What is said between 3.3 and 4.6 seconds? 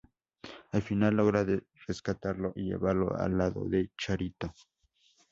lado de Charito.